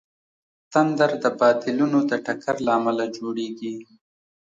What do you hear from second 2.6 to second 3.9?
له امله جوړېږي.